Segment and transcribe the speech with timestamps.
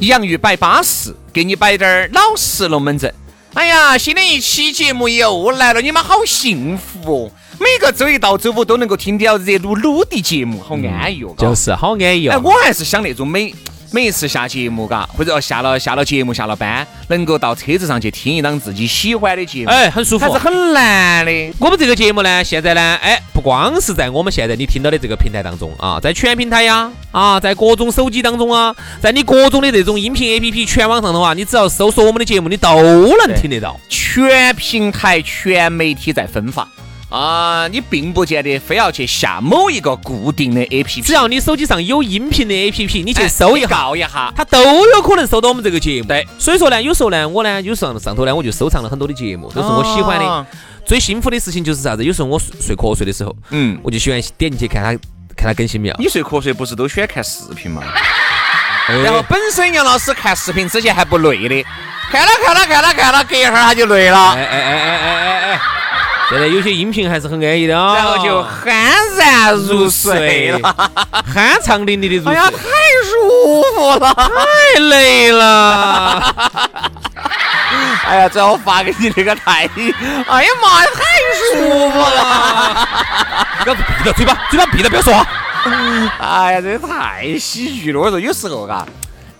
[0.00, 3.12] 洋芋摆巴适，给你摆点儿老实龙门阵。
[3.54, 7.30] 哎呀，新的一期节目又来了，你们好幸福哦！
[7.58, 11.34] 每个周一到周五都能够听到热撸撸的节目，好安逸哦。
[11.38, 12.42] 就是好安逸哦哎，哦。
[12.44, 13.54] 我还是想那种每
[13.92, 20.38] 每一次下节目，嘎，或者下了下了节目下了班，能够到车子上去听一档自己喜欢的节目，哎，很舒服还是。
[20.38, 21.54] 很难的。
[21.58, 32.76] 我们这个节目呢，现在呢，哎，不光是在我们现在你听到的这个平台当中啊，在全平台呀，啊，在各种手机当中啊，在你各种的这种音频 APP 全网上的话，你只要搜索我们的节目，你都
[33.26, 33.78] 能听得到。
[33.88, 36.68] 全平台、全媒体在分发
[37.08, 43.68] 啊，你并不见得非要去下某一个固定的 APP，只要你手机上有音频的 APP，你去哎搜一下。
[43.68, 44.32] 告一下。
[44.36, 50.24] 它都有可能搜到我们这个节目，对，所以说呢，有时候呢，我呢，有时候上头呢，我就收藏了很多的节目，都是我喜欢的。
[50.24, 50.46] 哦
[50.86, 52.04] 最幸福的事情就是啥子？
[52.04, 54.90] 有时候我睡睡瞌睡的时候，嗯，我就喜欢点进去看它，
[55.36, 55.96] 看它更新没有。
[55.98, 57.82] 你睡瞌睡不是都喜欢看视频吗？
[59.04, 61.64] 然后本身杨老师看视频之前还不累的，
[62.12, 65.60] 看了看了看了看了，隔一会儿他就累了，哎哎哎哎哎哎哎！
[66.28, 68.68] 现在有些音频还是很安逸的啊、然后就酣
[69.16, 70.90] 然入睡了。
[71.32, 72.34] 酣畅淋漓的入睡。
[72.34, 72.58] 哎呀，太
[73.04, 74.12] 舒服了！
[74.14, 76.34] 太累了。
[78.06, 79.68] 哎呀，最后发给你那个太，
[80.28, 81.02] 哎呀妈呀，太
[81.52, 82.88] 舒服了！
[83.62, 85.26] 不要闭着嘴巴，嘴巴闭着，不要说话。
[86.18, 88.00] 哎呀，这太喜剧了！
[88.00, 88.86] 我说有时候嘎，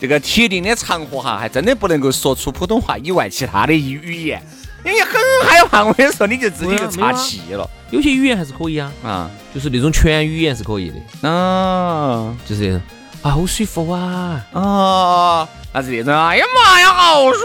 [0.00, 4.40] 这个铁定的场合哈，还真的不能够说出普通话以外其他的语言，
[4.86, 5.12] 因为很
[5.46, 5.84] 害怕。
[5.84, 9.30] 我跟你说，你就自己就岔气了有些语言还是可以啊，啊。
[9.54, 10.90] 就是那种全语言是可以
[11.22, 12.80] 的，啊就是那种
[13.22, 14.40] 啊，好舒服啊。
[14.52, 17.38] 啊，那是那种，哎呀妈呀，好舒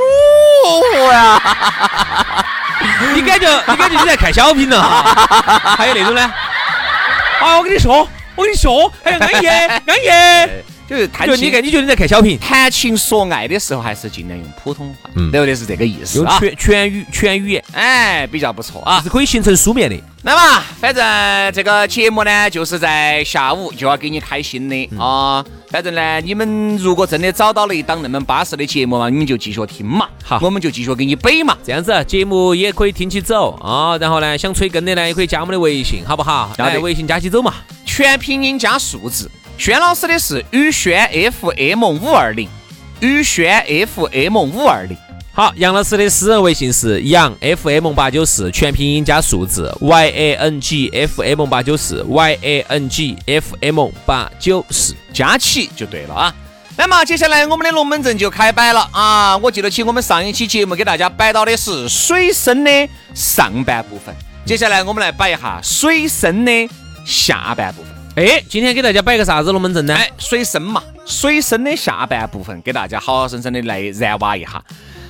[0.94, 2.46] 服呀！
[3.16, 5.76] 你感觉你感觉你在看小品了哈？
[5.78, 6.22] 还有那种呢？
[7.42, 10.52] 啊，我跟你说，我跟你说，哎呀，安逸安逸。
[10.92, 12.38] 就是谈就你情看，你觉得你在看小品？
[12.38, 15.56] 谈情说爱的时候，还是尽量用普通话，嗯对不对？
[15.56, 16.38] 是这个意思用啊。
[16.38, 19.00] 全全语全语言哎，比较不错啊。
[19.02, 19.96] 是可以形成书面的。
[20.22, 21.02] 那么，反正
[21.54, 25.44] 这个节目呢，就是在下午就要给你开心的、啊。
[25.70, 30.10] 反正呢，你们如果真的找到了一档那么巴适的节目嘛，你们就继续听嘛。
[30.22, 31.58] 好我们就继续给你背嘛。
[31.64, 36.52] 这样子节目也可以听起走啊，然后呢，想催更的呢，也可以加我们的微信，好不好？
[36.58, 37.54] 加的来，微信加起走嘛。
[37.86, 39.32] 全拼音加数字。
[39.62, 41.08] 轩老师的是宇轩
[41.40, 42.50] FM 五二零，
[43.00, 43.64] 宇轩
[43.96, 44.98] FM 五二零。
[45.32, 53.90] 好，杨老师的私人微信是杨 FM 八九四，全拼音加数字 Y A N G F M 八九四 Y A N G F M
[54.04, 54.96] 八九四。
[55.14, 56.36] 加起就对了啊。
[56.76, 59.38] 那么接下来我们的龙门阵就开摆了啊！
[59.38, 66.68] 我记得起我们上一期节目给大家摆到的是水深的上半部分，接下来我们来摆一下水深的
[67.06, 67.91] 下半部分。
[68.14, 69.96] 哎，今天给大家摆个啥子龙门阵呢？
[69.96, 74.62] 哎，水深嘛，水深的下半部分给大家好好生生的来燃挖一下。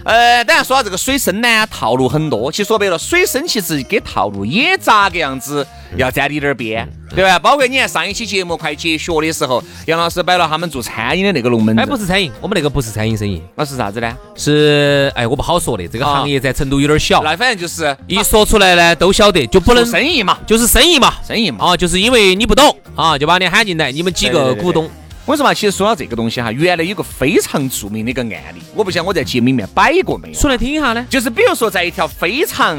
[0.03, 2.51] 呃，当然说到这个水深呢，套路很多。
[2.51, 7.37] 其实说白了，水深其实跟套路也咋个样子要沾点点边，对吧？
[7.37, 14.17] 包括你看上一期节目快结学的时候，杨老师摆了他们做餐饮的那个龙门哎，不是餐饮，我们那个不是餐饮生意，那是啥子呢？
[14.35, 21.13] 是哎，我不好说的，这个啊行业在成都有点小，那反正就是一说出来呢都晓得，就不能生意嘛，就是生意嘛。
[21.27, 21.65] 生意嘛。
[21.65, 24.89] 啊，就是因为你不懂啊，就把你喊进来，你们几个股东。
[25.25, 30.33] 我说嘛，其实说到这个东西哈，原来有个非常著名的一个案例，我不晓得我在节目里面摆过没有。
[30.33, 31.05] 说来听一下呢？
[31.09, 32.75] 就是比如说，在一条非常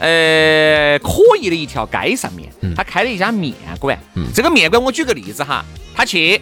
[0.00, 3.96] 呃可以的一条街上面，他开了一家面馆。
[4.34, 6.40] 这个面馆，我举个例子哈，他去，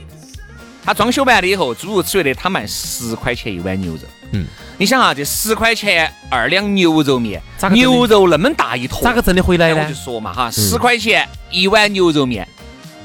[0.85, 4.01] 他装修完了以后，诸如此类的，他卖十块钱一碗牛肉。
[4.33, 4.47] 嗯，
[4.79, 9.95] 你想啊，这十块钱二两牛肉面咋，个牛肉那么大一坨，咋个挣得回来呢哎我就？
[9.95, 12.49] 说嘛哈，十块钱一碗牛肉面，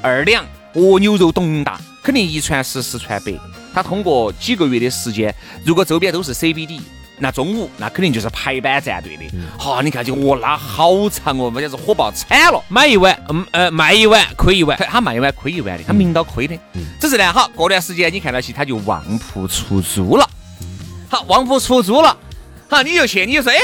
[0.01, 0.43] 二两，
[0.73, 3.33] 哦，牛肉咚大，肯定一传十，十传百。
[3.73, 6.79] 他通过几个月的时间，如果周边都是 CBD。
[7.21, 9.25] 那中午那肯定就是排班站队的，
[9.57, 12.63] 好，你看就哦，那好长哦，那简直火爆惨了。
[12.69, 16.57] 买一碗，嗯呃，卖一碗亏一碗，他他卖一碗亏一碗的，他明到亏的。
[16.97, 20.25] 只是呢，好，过段时间你看到起他就旺铺出租了，
[21.09, 22.17] 好，旺铺出租了，
[22.69, 23.59] 好，你就去，你就说，哎，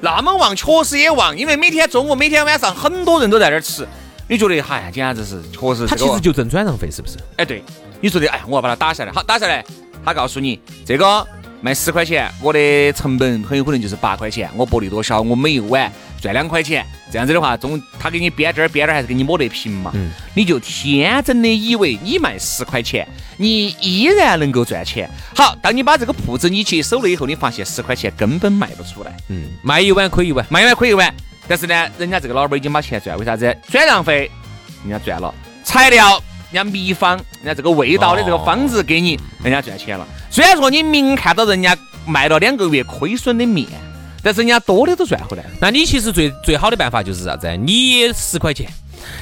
[0.00, 3.86] 那么旺，确实也旺，因为每天中午、每天晚上很多人都在那儿吃，
[4.28, 7.16] 你觉得，哎，简直是，确实，他其实就挣转让费，是不是？
[7.36, 7.62] 哎，对，
[8.00, 9.64] 你说的，哎，我要把它打下来，好，打下来，
[10.04, 11.26] 他告诉你这个。
[11.62, 14.48] 卖十块钱，我的成本很有可能就是八块钱。
[14.54, 15.90] 我薄利多销，我每一碗
[16.20, 16.86] 赚两块钱。
[17.10, 19.90] 这样子的话，中他给你编这儿编点儿，还是给你抹得平嘛？
[19.94, 20.10] 嗯。
[20.34, 23.08] 你就天真的以为你卖十块钱，
[23.38, 25.10] 你依然能够赚钱。
[25.34, 29.16] 好，当你把这个铺子你接手了以后，你发现十块钱根本卖不出来。
[29.28, 29.46] 嗯。
[29.62, 31.12] 卖一碗亏一碗，卖一碗亏一碗。
[31.48, 33.56] 但是呢，人家这个老板已经把钱赚，为啥子？
[33.70, 34.30] 转让费
[34.82, 35.34] 人家赚了，
[35.64, 36.22] 材料。
[36.52, 40.06] 人家秘方，人家这个味道的这个方子给你，人家赚钱了。
[40.30, 41.76] 虽然说你明看到人家
[42.06, 43.66] 卖了两个月亏损的面，
[44.22, 45.44] 但是人家多的都赚回来。
[45.60, 47.54] 那你其实最最好的办法就是啥子？
[47.56, 48.70] 你十块钱，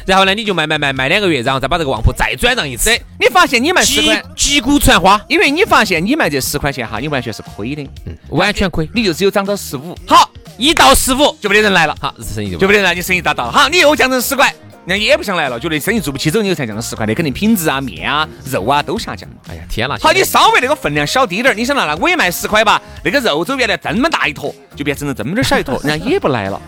[0.07, 2.91] 然后呢你就卖卖卖卖两个月，然后再把这个旺铺再转让一次。
[3.19, 9.97] 你发现你卖十块，击鼓传花，因为你发现你卖这十块钱哈，你完全是亏的，嗯，完全亏，你就只有涨到十五。
[10.07, 13.53] 好，一到十五就没得人来了，好，生意就就没得人，你生意达到了。
[13.53, 14.55] 好，你又降成十块。
[14.87, 19.37] 人家也不想来了，觉得生意做不起，之后你又才降了十块那，肯定品质啊、面啊、肉啊都下降了。
[19.49, 19.97] 哎呀，天哪！
[19.99, 26.61] 好，你稍微那个分量小滴点儿，你想那那我也卖十块吧，那个肉走原来这么大一坨，就变成了这么点儿小一坨， 人家也不来了。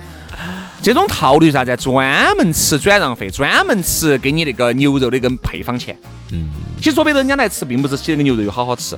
[0.83, 1.77] 这种套路啥子？
[1.77, 5.95] 专门吃转让费，专门吃给你那个牛肉的个配方钱。
[6.33, 6.49] 嗯，
[6.79, 8.97] 其实说白了，人家来吃，并不是吃那个牛肉有好好吃。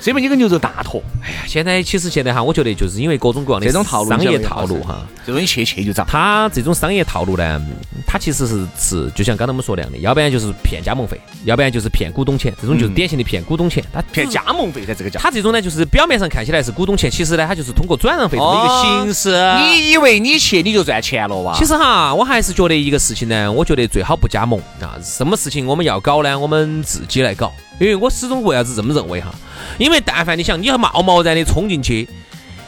[0.00, 6.06] 是因为你个牛肉大坨，哎呀，现在其实现在哈，我觉得就是因为各种各样的这种套路商业套路哈，这种一切切就涨。
[6.08, 7.60] 他这种商业套路呢，
[8.06, 13.84] 他其实是是就像刚才我们说那样的，要不然就是骗加盟费，要不然就是骗股东钱，这种就是典型的骗股东钱。
[13.92, 19.30] 他骗加盟费，在这个叫他这种呢，就是表面上看起来是股东钱，其实呢，他就是通过转让费这么一个形式。
[19.58, 21.54] 你以为你去你就赚钱了哇？
[21.58, 24.96] 其实哈，我还是觉得一个事情呢，我觉得最好不加盟啊。
[25.02, 26.38] 什么事情我们要搞呢？
[26.38, 27.52] 我们自己来搞。
[27.80, 29.34] 因为我始终为啥子这么认为哈？
[29.78, 32.06] 因为但凡你想，你要贸贸然的冲进去，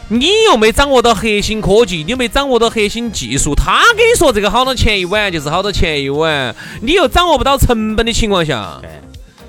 [0.09, 8.81] 你又没掌握到核心科技，你又没掌握到核心技术，他跟你说这个好多钱一碗就是好多钱一碗，你又掌握不到成本的情况下，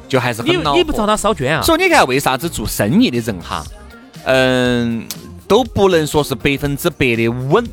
[0.09, 0.77] 就还是很恼火。
[0.77, 1.61] 你不找他烧捐啊？
[1.63, 3.63] 所以你看，为啥子做生意的人哈，
[4.25, 5.07] 嗯，
[5.47, 7.65] 都不能说是百分之百的稳，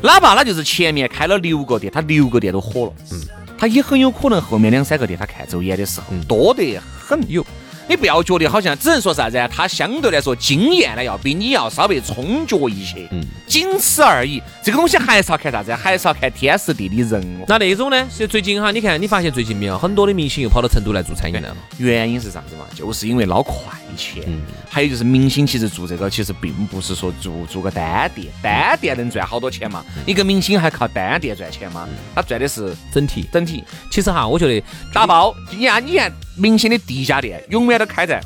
[0.00, 3.20] 哪怕他就是前面开了六个店，他六个店都火了，嗯。
[3.60, 7.20] 他也很有可能后面两三个店他看走眼的时候多得很。
[7.28, 7.44] 有，
[7.90, 9.48] 你不要觉得好像只能说啥子啊？
[9.52, 14.40] 他相对来说经验呢要比你要稍微充足一些，嗯，仅此而已。
[14.62, 15.74] 这个东西还是要看啥子？
[15.74, 17.20] 还是要看天时地利人。
[17.48, 18.06] 那那种呢？
[18.08, 21.56] 是最近哈，你看你发现最近没有很多的明星又跑到成都来做餐饮了？
[21.78, 22.64] 原因是啥子嘛？
[22.76, 23.56] 就是因为捞快
[23.96, 24.22] 钱。
[24.68, 29.84] 还有就是明星其实做这个其实并不是说做做个单店，单店能赚好多钱嘛？
[30.06, 31.88] 一个明星还靠单店赚钱吗？
[32.14, 33.64] 他赚的是整体，整体。
[33.90, 38.18] 其实哈，我觉得打包，你看你看明星的第一家店永远都开在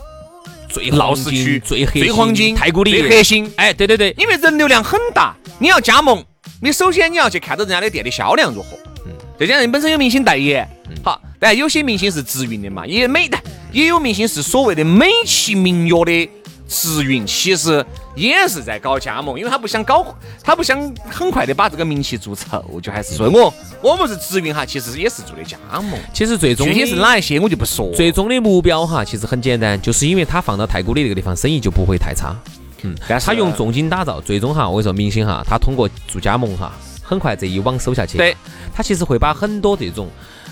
[0.69, 3.53] 最闹市区、最最黄金、太古里最核心。
[3.57, 6.25] 哎，对对对，因为人流量很大，你要加盟，
[6.63, 8.77] 你首先你要去看到人家的店的销量如何。
[9.05, 10.69] 嗯，再加上本身有明星代言，
[11.03, 13.37] 好，但有些明星是直运的嘛，也美的。
[13.73, 16.31] 也有明星是所谓的美其名曰的
[16.69, 17.85] 直运，其实
[18.15, 25.99] 也是在搞加盟，因为他不想搞，他不想很快的把这个名气做臭，就还是说我我们是直运哈，其实也是做的加盟。
[26.13, 27.91] 其实最终具体是哪一些我就不说。
[27.95, 32.35] 最终的目标哈，其实很简单，就是因为他放到太古里那个地方，生意就不会太差。
[32.83, 36.73] 嗯，但是他用重金打造，最终哈，我跟你说，明星哈，他通过做加盟哈，
[37.03, 38.37] 很快这一网收下去，对，
[38.75, 40.09] 他其实会把很多这种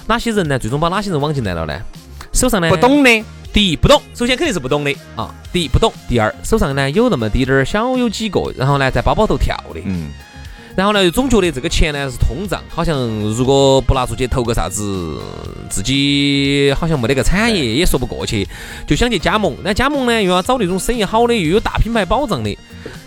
[0.07, 1.79] 哪些人呢，最终把哪些人网进来了呢？
[2.33, 5.33] 手上呢不懂的，第一不懂，首先肯定是不懂的啊。
[5.53, 10.09] 第一不懂，第二手上呢有那么滴点儿小有几个，然后呢在包包头跳的，嗯，
[10.75, 12.99] 然后呢又总觉得这个钱呢是通胀，好像
[13.37, 15.21] 如果不拿出去投个啥子，
[15.69, 18.49] 自己好像没得个产业也说不过去，
[18.87, 19.55] 就想去加盟。
[19.63, 22.57] 那加盟呢又要找那种生意好的，又有大品牌保障的，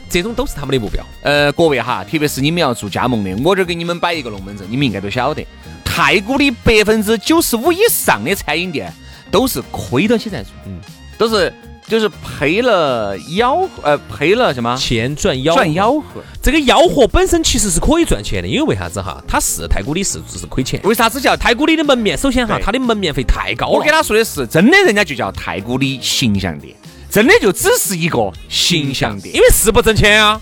[0.08, 1.04] 这种都是他们的目标。
[1.24, 5.44] 呃，各位哈，特别是你们要做加盟的，我这给你们摆一个龙门阵，你们应该都晓得，
[5.84, 8.94] 太古的百分之九十五以上的餐饮店。
[9.36, 10.80] 都是亏到起在做，嗯，
[11.18, 11.54] 都是
[11.90, 16.24] 就是赔了吆呃赔了什么钱赚吆赚吆喝。
[16.42, 19.22] 这个吆喝本身其实是可以赚钱的，因为为啥子哈？
[19.28, 20.80] 它是太古里是是亏钱。
[20.86, 22.18] 为啥子叫太古里的门面？
[22.18, 23.74] 首先哈，它的门面费太高了。
[23.74, 26.74] 我给他说的是，真的人家就叫太古里形象店，
[27.10, 30.40] 真的就只是一个形象店，因为是不挣钱啊。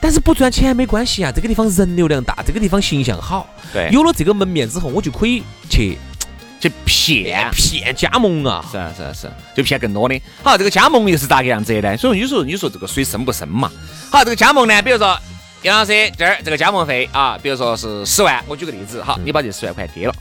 [0.00, 3.48] 但是不赚钱没关系啊，这个地方人流量大，这个地方形象好。
[3.72, 5.98] 对，有了这个门面之后，我就可以去。
[6.64, 8.64] 去骗骗加盟啊！
[8.72, 10.18] 是啊是啊是啊，就骗更多的。
[10.42, 11.96] 好，这个加盟又是咋个样子的呢？
[11.96, 13.70] 所以有时候你说这个水深不深嘛？
[14.10, 15.18] 好，这个加盟呢，比如说
[15.60, 20.14] 杨老师这儿这个加盟费啊，比如说是十万，我举个例子，好，你把这十万块给了，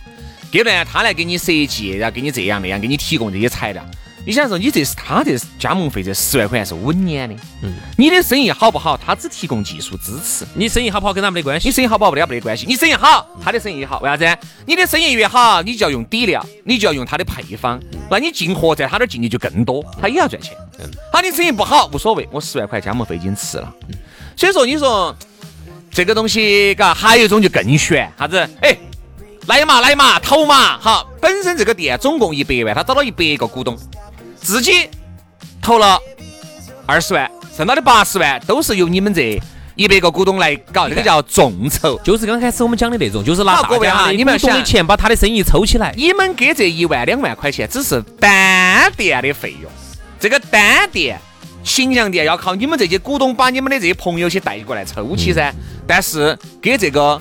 [0.52, 3.82] 给了呢，他来给你设计，然后给你这样那样，给你提供这些材料。
[4.26, 10.46] 你想说，你这是他这加盟费这十万块钱是稳年的，嗯，你的生意好不好，他只提供技术支持。
[10.54, 11.74] 你生意好不好跟他没得关系你。
[11.74, 14.26] 生意好不好不了没得关系，你生意好，他的生意好，为啥子？
[14.66, 17.78] 你的生意越好，你就要用底料，你就要用他的配方，
[18.10, 20.56] 那你进货在他那儿进的就更多，他也要赚钱。
[20.80, 23.74] 嗯好，你生意不好无所谓，我十万块加盟费已经吃了。
[24.38, 25.14] 所以说，你说
[25.92, 28.38] 这个东西，嘎，还有一种就更悬，啥子？
[28.62, 28.76] 哎，
[29.48, 33.78] 来嘛来嘛，投嘛，好，本身这个店总共一百万，他找到一百个股东，
[34.44, 34.90] 自己
[35.62, 35.98] 投了
[36.86, 39.42] 二十万，剩到的八十万都是由你们这
[39.76, 41.98] 一百个股东来搞，这个叫众筹。
[42.04, 45.94] 就是刚开始我们讲的那种，就是拿大家的你们要想的钱把他的生意抽起来。
[45.96, 49.72] 你们给这一万两万块钱只是单店的费用，
[50.20, 51.18] 这个单店
[51.64, 55.54] 形象店要靠你们这些股东把你们的这些朋友去带过来抽起噻。
[55.88, 57.20] 但是给这个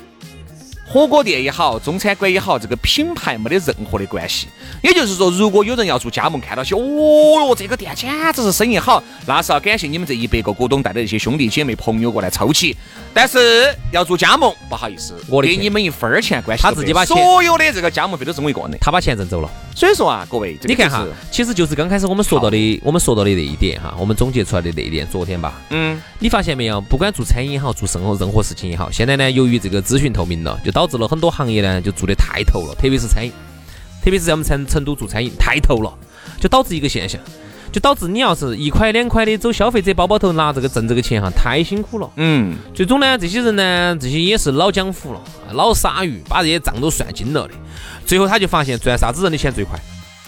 [0.92, 4.46] 火锅店也好，中餐馆也好，这个品牌没得任何的关系。
[4.82, 6.78] 也就是说，如果有人要做加盟，看到起，哦
[7.48, 12.76] 哟，这个店简直是生意好，那是要感谢你们这一百个股东带的这些兄弟姐妹朋友过来凑齐。
[13.14, 18.76] 但是要做加盟，不好意思，我的给你们一分儿钱关系他自己把钱所有的这个加盟费都是我一个人的。
[18.78, 19.50] 他把钱挣走了。
[19.74, 26.78] 所以说啊，各位，这个你看哈，其实就是刚开始我们说到的，我们说到的那一点哈，我们总结出来的那一点，昨天吧，嗯，你发现没有？
[26.82, 33.30] 不管做餐饮也好，做任何任何事情也好，现在呢，由于这个资讯透明了，就导致了很多行业呢就做得太透了，特别是餐饮，
[34.02, 35.92] 特别是在我们成成都做餐饮太透了，
[36.40, 37.20] 就导致一个现象，
[37.70, 42.10] 就导致你要是一块两块的走消费者包包头拿这个挣这个钱哈，太辛苦了。
[42.16, 45.20] 嗯，最终呢，这些人呢，这些也是老江湖了，
[45.52, 47.54] 老鲨鱼，把这些账都算精了的。
[48.04, 49.78] 最后他就发现赚啥子人的钱最快。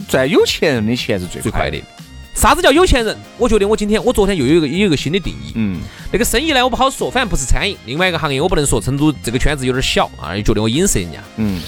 [0.09, 1.51] 赚有钱人的钱是最快的。
[1.51, 2.04] 最快的。
[2.35, 3.17] 啥子叫有钱人？
[3.39, 5.53] 我觉得我今天我昨天又有一个有一个新的定义。
[5.55, 5.81] 嗯，
[6.13, 11.19] 那个生意呢，我不好说，反正不是餐饮，另外一个行业我不能说，成都这个圈子有点小啊，觉得我影射人家。
[11.37, 11.61] 嗯，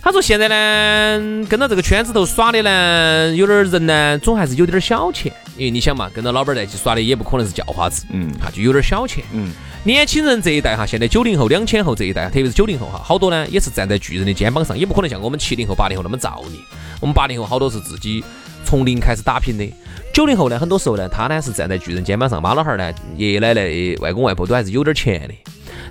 [0.00, 9.24] 他说现在呢，跟到这个圈子头耍的呢，有点儿人呢，总还是有点儿小钱，因为你想嘛，跟到老板儿在一起耍的也不可能是叫花子，嗯啊，就有点儿小钱。
[9.32, 16.60] 嗯，年轻人这一代哈，现在九零后、两千后这一代，特别是九零后哈，好多呢也是站在巨人的肩膀上，也不可能像我们七零后、八零后那么造孽。
[17.00, 18.22] 我们八零后好多是自己
[18.64, 19.70] 从零开始打拼的，
[20.12, 23.62] 九零后呢，很多时候呢，他呢是站在巨人肩膀上，妈老汉儿呢，爷爷奶奶、
[24.00, 25.34] 外公外婆都还是有点钱的。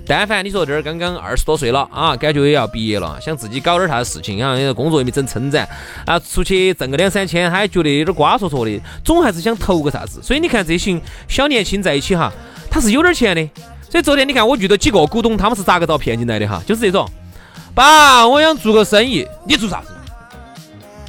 [0.04, 5.68] 但凡你说这儿刚刚二十多岁了啊，感觉也要毕业了，想自己搞点啥子事情啊，工作也没整撑展
[6.04, 10.20] 啊，出去挣个两三千，还觉得有点瓜戳戳的，总还是想投个啥子。
[10.20, 12.32] 所以你看这群小年轻在一起哈，
[12.68, 13.48] 他是有点钱的。
[13.88, 16.60] 所以昨天你看我遇到几个股东，他们是咋个遭骗进来的哈？
[16.66, 17.08] 就是这种，
[17.74, 19.91] 爸，我想做个生意，你做啥子？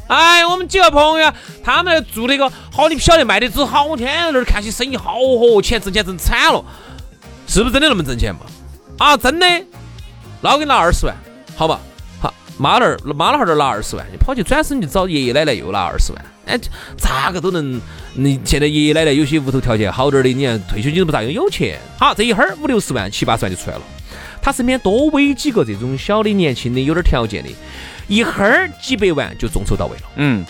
[0.08, 1.34] 哎，我们几个朋友，
[1.64, 6.64] 他们做那个好，你不晓得卖的只好，我天天在那儿看起生意好嚯，钱挣钱挣惨了，
[7.48, 8.42] 是不是真的那么挣钱嘛？
[8.98, 9.48] 啊，真的，
[10.42, 11.16] 那我给你拿二十万，
[11.56, 11.80] 好吧？
[12.22, 16.60] 好，妈那儿妈老汉儿那儿拿二十万，你跑去转身就找爷爷奶奶又拿二十万，哎，
[16.98, 17.80] 咋个都能？
[18.16, 23.82] 你现在爷爷奶奶有些屋头条件好点儿的，你看退休金都不咋用，有钱，好，这一会儿五六十万、七八十万就出来了。
[24.40, 27.50] 他身边多围几个这种小的、年轻的、有点条件的，
[28.08, 30.04] 一会儿几百万就众筹到位了。
[30.16, 30.46] 嗯，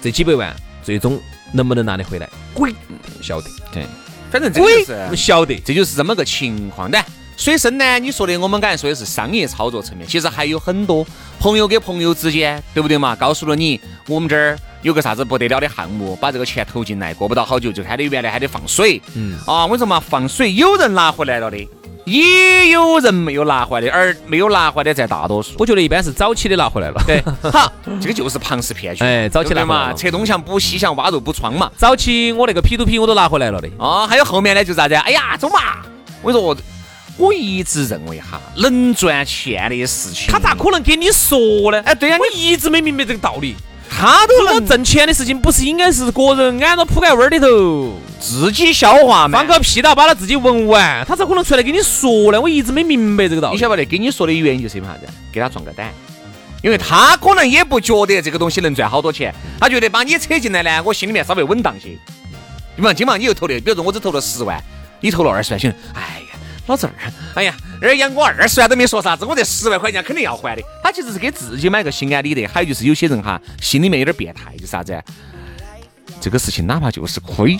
[0.00, 1.20] 这几百万最终
[1.52, 2.74] 能不能拿得回来，鬼
[3.20, 3.86] 晓得，对，
[4.30, 4.68] 反正这就
[5.10, 5.60] 是晓得。
[5.64, 6.90] 这就是这么个情况。
[6.90, 7.04] 但
[7.36, 11.04] 水深呢，你说的我们刚才说的是商业操作层面，其实还有很多
[11.40, 13.16] 朋友跟朋友之间，对不对嘛？
[13.16, 19.00] 告诉了你，我们这儿有个啥子不得了的项目，把这个钱投进来，过不到好久就还得原来还得放水。
[19.14, 21.68] 嗯啊，我说嘛，放水有人拿回来了的，
[22.04, 25.52] 也有人没有拿回来的，而没有拿回来的占大多数。
[25.58, 27.02] 我觉得一般是早期的拿回来了。
[27.06, 29.04] 对， 好，这个就是庞氏骗局。
[29.04, 31.70] 哎早期对不对嘛，拿回来了拆东墙补西墙，挖肉补疮嘛。
[31.76, 33.68] 早期我那个 P to P 我都拿回来了的。
[33.78, 34.94] 啊，还有后面呢，就是啥子？
[34.94, 35.82] 哎呀，走嘛！
[36.22, 36.56] 我跟你说，我
[37.18, 41.38] 我一直认为哈，能赚钱的事情，他咋可能给你说
[41.70, 41.80] 呢？
[41.84, 43.54] 哎对呀我一直没明白这个道理。
[43.94, 49.38] 他都能挣钱的事情，不是应该是个人按照铺盖味儿里头自己消化嘛？
[49.38, 52.40] 放个屁到把他自己闻完，他咋可能出来跟你说呢？
[52.40, 53.54] 我一直没明白这个道理。
[53.54, 53.84] 你晓不得？
[53.84, 55.06] 跟你说的原因就是因为啥子？
[55.32, 55.92] 给他壮个胆。
[56.62, 61.88] 因为他可能也不觉得这个东西能赚好多钱，他觉得把你扯进来呢，我心里面稍微稳当些。
[62.76, 64.62] 你嘛，今嘛你又投的，比如说我只投了十万，
[65.00, 66.21] 你投了二十万，行哎呀，
[66.72, 66.92] 老子儿，
[67.34, 70.62] 哎呀，这儿养我二十万都没说啥子，我这十万块钱肯定要还的。
[70.82, 72.46] 他其实是给自己买个心安理得。
[72.46, 74.98] 还有就是有些人哈，心里面有点变态，就是啥子？
[76.18, 77.58] 这个事情哪怕就是亏，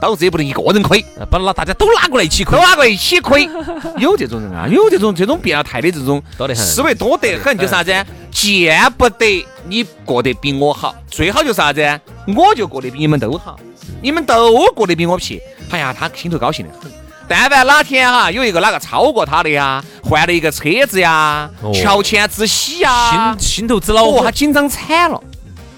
[0.00, 3.48] 老子也不能一个人亏，把那大家都拉过来一起亏都，拉过来一起亏。
[3.98, 7.92] 有这种人啊，有这种这种变态的这种多得很思维多得很，就啥子？
[8.30, 12.00] 见不得你过得比我好，最好就是啥子？
[12.36, 13.58] 我就过得比你们都好，
[14.00, 16.92] 你们都过得比我撇，哎呀，他心头高兴的很。
[17.28, 24.30] 但凡哪天哈有一个哪个超过他的呀，换了一个车子呀哦，乔迁之喜呀，心心头之恼哦，火他。
[24.30, 25.20] 紧张惨了。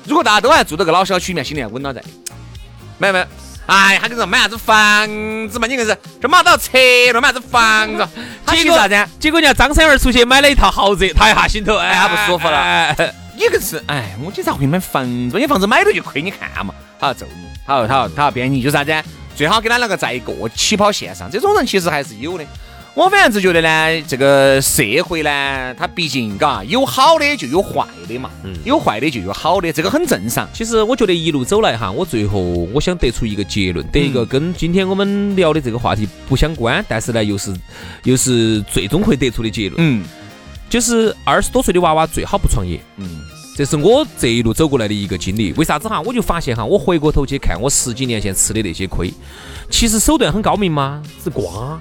[0.05, 2.03] 如果大家都还住到个老小区里面，心里还稳了在。
[2.99, 3.25] 没有没有，
[3.67, 5.07] 哎，他跟你说买啥子房
[5.49, 5.67] 子嘛？
[5.67, 6.77] 你硬是这买到车
[7.13, 8.09] 了，买啥子房子？
[8.45, 9.09] 他 结果啥子？
[9.19, 15.39] 结果人家张三儿出去买了一套豪宅，他一下心头哎他不舒服了哎哎 你个是，哎，我今咋会买房子？
[15.39, 18.93] 你房子买了就亏，你看嘛，他要揍你，他要他要他要编你，就啥子？
[19.39, 22.45] 最好跟他两个在一个起跑线上，这种人其实还是有的。
[22.93, 30.49] 我反正是觉得呢，这个社会呢，它毕竟嘎有好的就有坏的嘛，嗯有坏的就有好的，这个很正常。
[30.53, 37.55] 其实我觉得一路走来哈，我最后我想得出一个结论，得一个跟今天我们聊的这个话题不相关，但是呢又是
[38.03, 40.05] 又是最终会得出的结论，嗯
[40.69, 42.81] 就是二十多岁的娃娃最好不创业。
[42.97, 43.21] 嗯，
[43.59, 45.53] 这是我这一路走过来的一个经历。
[45.55, 46.01] 为啥子哈？
[46.03, 49.13] 我就发现哈，我回过头去看我十几年前吃的那些亏，
[49.69, 51.03] 其实手段很高明吗？
[51.25, 51.77] 是瓜。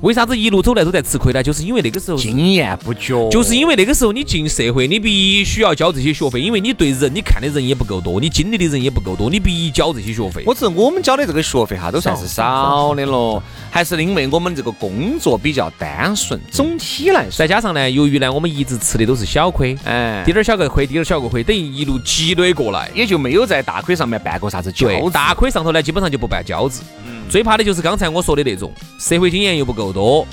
[0.00, 1.42] 为啥子一路走来都在吃亏呢？
[1.42, 10.42] 就是因为那个时候经验不足，就是因为那个时候你进社会，你必须要交这些学费，因为你对人你看的人也不够多，你经历的人也不够多，你必交这些学费。
[10.46, 16.38] 我只我们交的这个学费哈，都算是少的了，还是因为我们这个工作比较单纯。
[16.50, 22.90] 总体来说，再加上呢，由于呢我们一直吃的都是小亏，哎滴，点儿小个亏，滴点儿小个亏，等于一路积累过来。
[22.94, 26.82] 也就没有在大亏上面办过啥子交对，子大亏上头呢，基本上就不办交子。
[27.28, 30.26] 最怕的就是刚才我说的那种，社会经验又不够多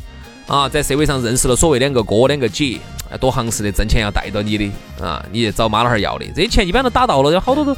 [0.47, 2.77] 啊，在社会上认识了所谓两个哥、两个姐，
[3.11, 4.69] 啊多行市的挣钱要带到你的
[4.99, 7.75] 啊，你找妈老汉儿要的，这些钱一般都打到了，有好多都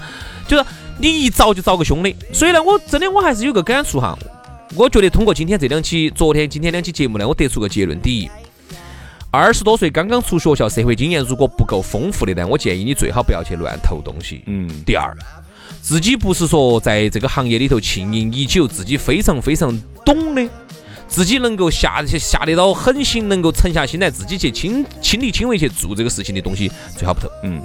[0.48, 0.66] 就是
[0.98, 2.14] 你一找就找个凶的。
[2.34, 4.18] 所以呢，我真的我还是有个感触哈，
[4.76, 8.30] 我觉得通过今天这两期，昨天、今天两期节目呢，我得出个结论：第一，
[9.30, 14.44] 二十多岁刚刚出学校，社会经验如果不够丰富的呢，我建议你最好不要去乱投东西。
[14.48, 15.16] 嗯，第二，
[15.84, 20.50] 自己不是说在这个行业里头浸淫已久，自己非常非常懂的，
[21.10, 27.62] 自己能够下下得到狠心，能够沉下心来，自己去亲亲力亲为去做这个事情的东西，最好不投，嗯，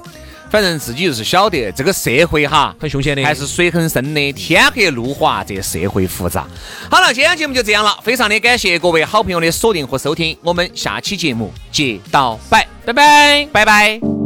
[0.51, 3.23] 反正自己就是晓得这个社会哈，很凶险的。
[3.23, 6.45] 还是水很深的，天黑路滑，这社会复杂。
[6.91, 14.18] 好了，今天节目就这样了，非常的感谢各位好朋友的锁定和收听，我们下期节目接到拜，拜拜，拜拜。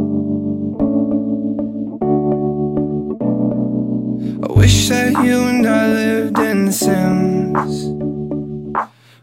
[4.63, 7.83] Wish that you and I lived in The Sims.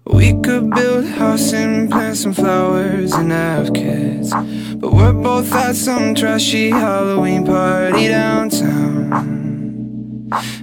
[0.05, 4.35] We could build a house and plant some flowers and have kids.
[4.81, 9.15] But we're both at some trashy Halloween party downtown.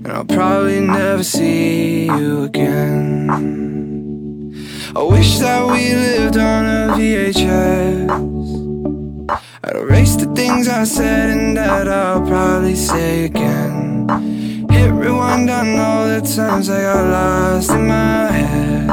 [0.03, 3.31] And I'll probably never see you again.
[4.95, 8.11] I wish that we lived on a VHS.
[9.63, 14.46] I'd erase the things I said and that I'll probably say again.
[14.77, 18.87] Hit rewind on all the times I got lost in my head.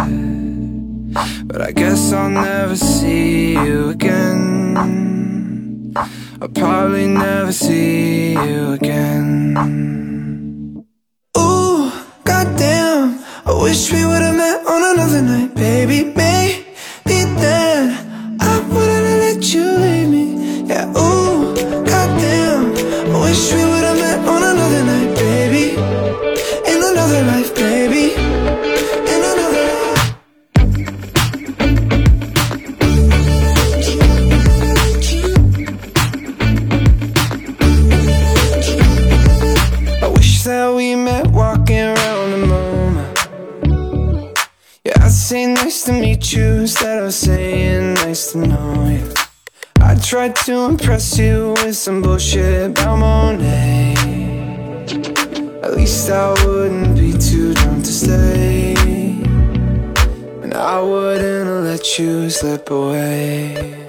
[1.47, 4.77] But I guess I'll never see you again.
[6.41, 10.14] I'll probably never see you again.
[45.25, 49.15] Say nice to meet you instead of saying nice to know you.
[49.81, 53.95] I tried to impress you with some bullshit about Monet.
[55.63, 58.75] At least I wouldn't be too drunk to stay.
[60.43, 63.84] And I wouldn't let you slip away.